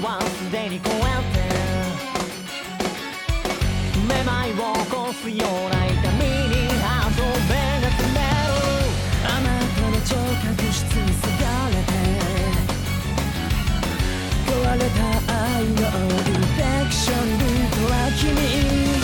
[0.00, 0.94] はすでに超え
[1.34, 1.42] て
[4.08, 7.20] めまいを起こすような痛みに歯止
[7.50, 7.52] め
[7.82, 8.50] が詰める
[9.26, 11.92] あなたの聴覚室にすがれて。
[14.48, 15.00] 壊れた
[15.32, 18.26] 愛のインフェクションルートは君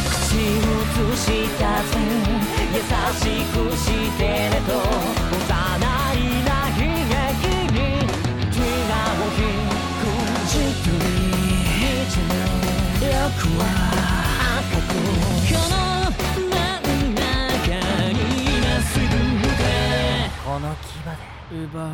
[0.09, 1.27] 口移し
[1.59, 1.93] たぜ
[2.73, 2.81] 優
[3.19, 3.87] しくし
[4.19, 4.58] てね。
[21.65, 21.91] 奪う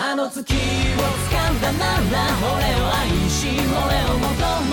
[0.00, 4.63] あの月を掴んだなら俺を愛し俺を求め。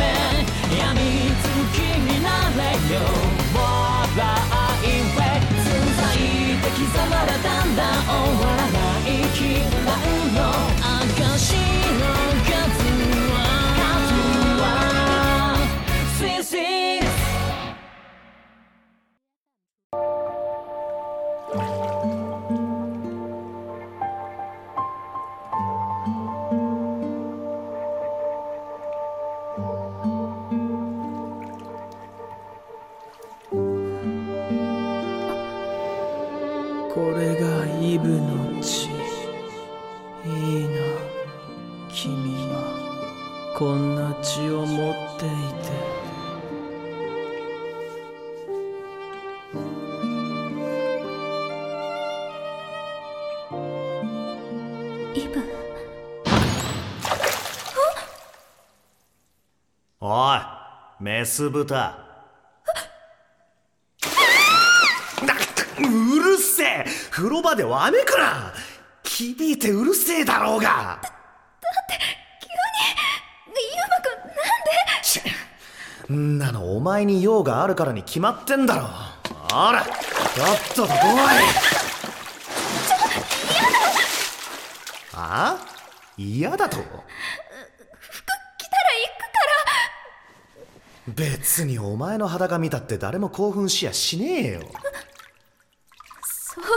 [61.21, 61.75] メス豚。
[61.75, 61.95] な
[65.77, 65.81] う
[66.19, 66.83] るせえ。
[67.11, 68.51] 風呂場でわめくな。
[69.03, 70.71] 響いてうるせえだろうが。
[70.71, 70.75] ユ
[73.37, 73.39] ウ
[73.87, 74.41] マくんなんで？
[75.03, 75.21] ち
[76.11, 79.93] んなのお前に用があるからに決まってんだろほらとっ
[80.75, 80.93] とと来い
[85.13, 85.55] あ？
[86.17, 86.77] 嫌だと？
[86.77, 86.87] 来たら
[91.07, 94.61] 別にお前の裸見たって誰も興奮しやしねえよ。
[96.23, 96.69] そういう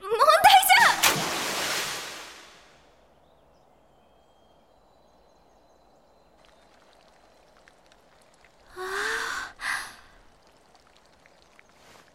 [0.00, 1.18] 問題じゃ。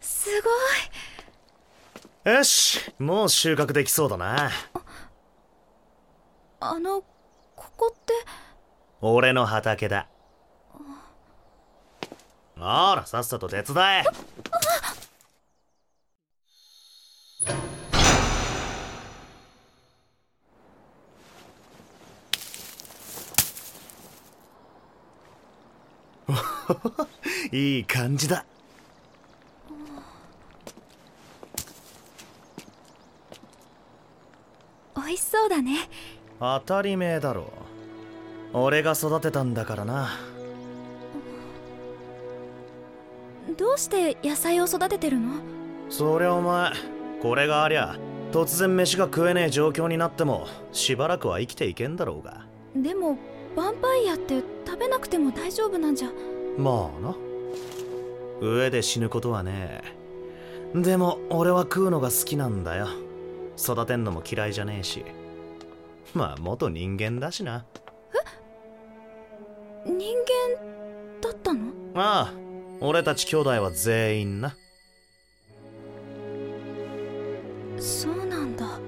[0.00, 0.48] すご
[2.30, 2.34] い。
[2.34, 4.50] よしもう収穫できそうだな
[6.60, 7.02] あの
[7.54, 8.14] ここって
[9.02, 10.08] 俺の畑だ
[12.64, 14.04] ほらさっさと手伝え。
[27.52, 28.46] いい感じだ。
[34.96, 35.90] 美味しそうだね。
[36.40, 37.52] 当たり前だろ。
[38.54, 40.33] 俺が育てたんだからな
[43.56, 45.34] どうして野菜を育ててるの？
[45.88, 46.72] そりゃお前
[47.22, 47.96] これがありゃ
[48.32, 52.46] 突然飯が食えねえ状況になってもしばらくは生きていけんだろうが。
[52.74, 53.16] でも
[53.54, 56.08] ヴァンパイアって食べなくても大丈夫なんじゃ。
[56.58, 57.14] まあな。
[58.40, 59.82] 上で死ぬことはね
[60.74, 60.80] え。
[60.80, 62.88] でも俺は食うのが好きなんだよ。
[63.56, 65.04] 育てんのも嫌いじゃねえし。
[66.14, 67.64] まあ元人間だしな。
[69.86, 70.00] 人間
[71.20, 71.70] だったの？
[71.94, 72.43] ああ
[72.86, 74.54] 俺たち兄弟は全員な。
[77.80, 78.78] そうなんだ。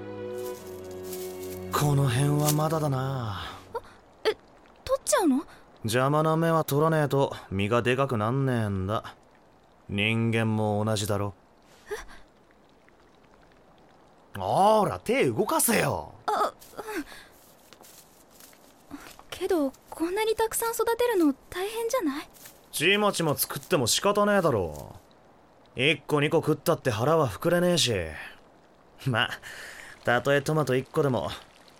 [1.73, 3.41] この辺はまだだな。
[4.23, 5.43] 取っちゃうの？
[5.83, 9.15] 邪魔な目は取らねえと身がでかくなんねえんだ。
[9.89, 11.33] 人間も同じだろ。
[14.37, 16.13] ほら手動かせよ。
[19.31, 22.29] けどこんなにたくさん育てるの大変じゃない？
[22.77, 24.93] ちまちま作っても仕方ねえだろ
[25.77, 27.91] 1個2個食ったって腹は膨れねえし。
[29.07, 29.29] まあ
[30.03, 31.31] たとえトマト1個でも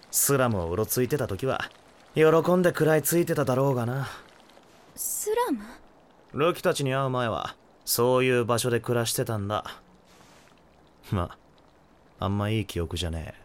[0.10, 1.70] スラムをうろついてた時は
[2.16, 2.24] 喜
[2.56, 4.08] んで食らいついてただろうがな。
[4.96, 5.60] スラム？
[6.34, 7.56] ルキたちに会う前は
[7.86, 9.66] そういう場所で暮らしてたんだ。
[11.12, 11.38] ま
[12.20, 13.42] ああんまいい記憶じゃねえ。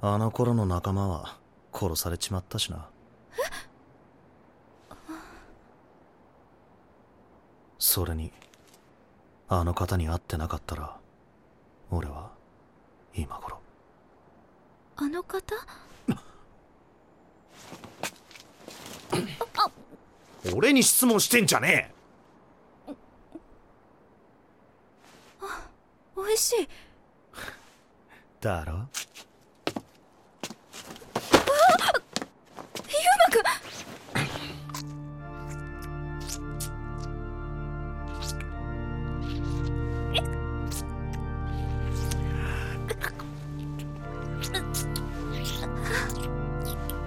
[0.00, 1.38] あの頃の仲間は
[1.72, 2.88] 殺されちまったしな
[7.96, 8.30] それに
[9.48, 10.98] あの方に会ってなかったら
[11.90, 12.30] 俺は
[13.14, 13.58] 今頃。
[14.96, 15.40] あの方？
[20.54, 21.90] 俺に質問してんじゃね
[26.14, 26.56] 美味しい。
[26.64, 26.68] え
[28.42, 28.90] だろ？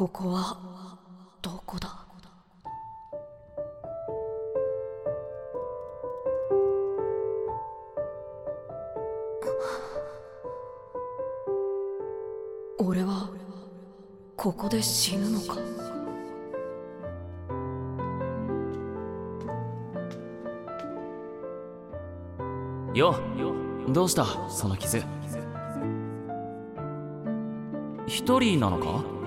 [0.00, 0.56] ここは
[1.42, 2.06] どこだ？
[12.78, 13.28] 俺は
[14.38, 15.58] ここで死ぬのか？
[22.94, 23.14] よ
[23.90, 24.24] どうした？
[24.48, 25.02] その傷。
[28.06, 29.19] 一人なのか？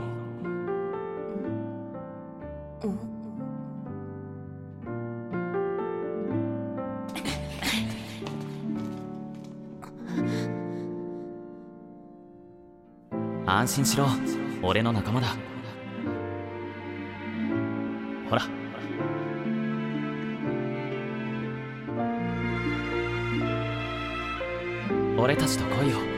[13.64, 14.08] 安心しろ。
[14.62, 15.28] 俺の仲間だ。
[18.30, 18.42] ほら。
[25.18, 26.13] 俺たちと来いよ。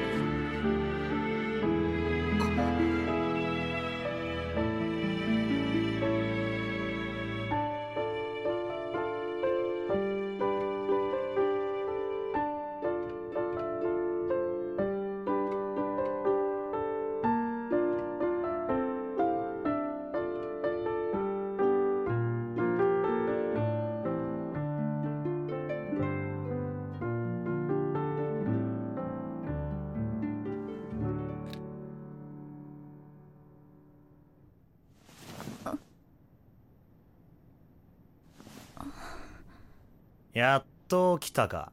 [40.36, 41.72] やっと来たか。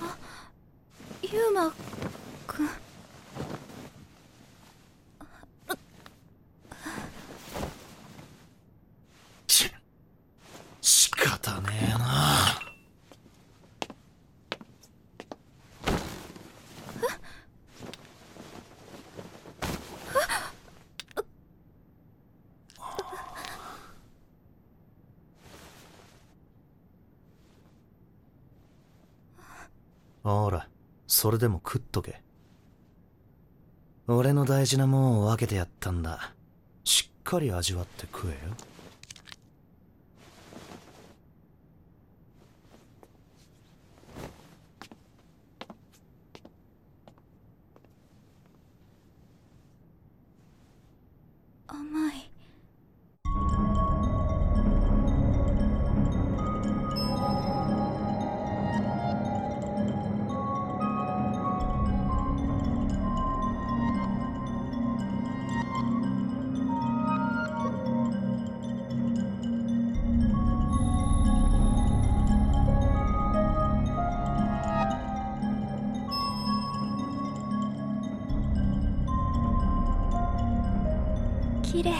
[0.00, 0.16] あ
[1.22, 1.72] ユーマ
[2.46, 2.68] くん
[9.48, 9.72] ち
[10.80, 12.60] 仕方ねえな
[30.26, 30.66] ほら
[31.06, 32.20] それでも食っとけ。
[34.08, 36.32] 俺の大事なもんを分けてやったんだ。
[36.82, 38.36] しっかり味わって食えよ。
[81.76, 81.92] 綺麗。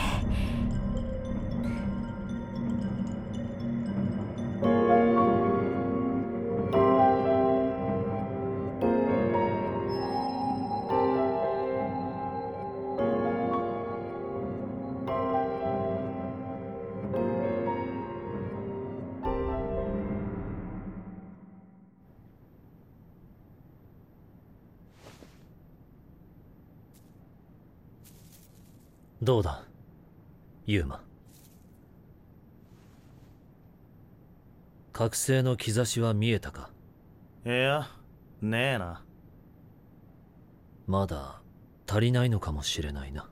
[29.23, 29.66] どうだ？
[30.67, 31.01] ユーマ。
[34.93, 36.71] 覚醒の兆しは見えたか？
[37.45, 37.89] いや
[38.43, 39.05] ねえな。
[40.89, 41.41] まだ
[41.87, 43.29] 足りないのかもしれないな。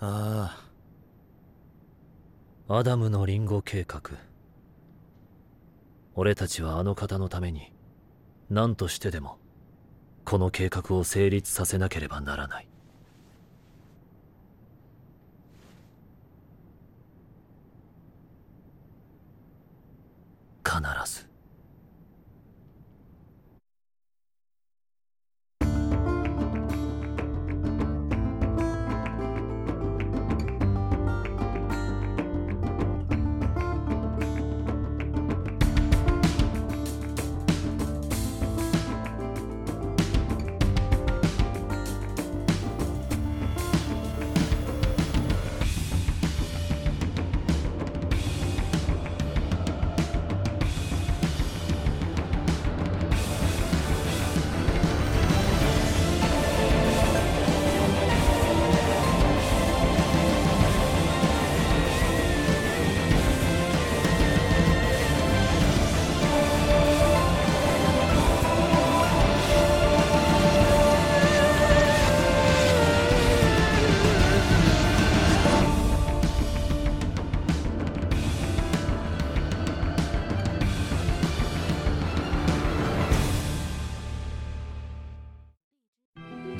[0.00, 0.60] あ
[2.68, 4.02] アダムのリンゴ計画。
[6.16, 7.72] 俺たちはあの方のために
[8.50, 9.38] 何としてでも
[10.24, 12.68] この計画を成立させなければならない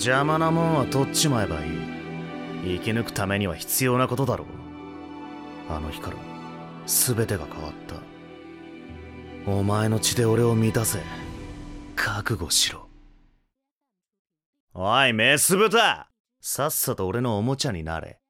[0.04, 2.78] 邪魔なもんは取っちまえばいい。
[2.78, 4.48] 生き抜くためには必要なことだろう。
[5.72, 6.18] あの日から
[6.84, 7.96] 全てが変わった。
[9.50, 10.98] お前の血で俺を満たせ。
[11.96, 12.86] 覚悟しろ。
[14.74, 16.10] おいメス豚！
[16.38, 18.20] さっさと俺のおもちゃになれ。